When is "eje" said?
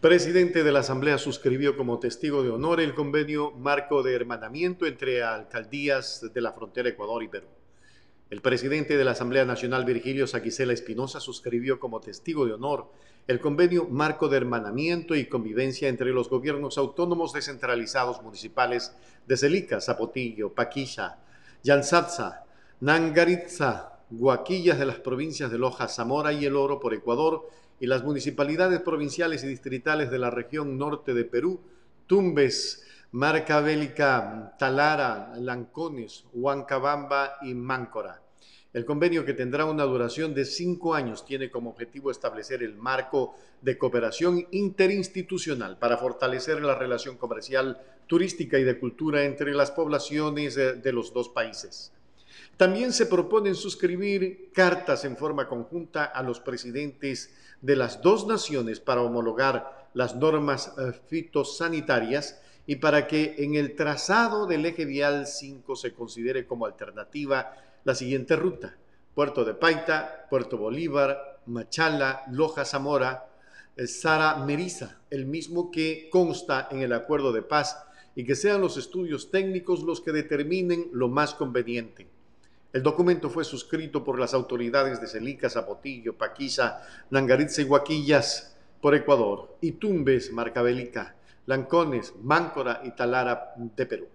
64.64-64.86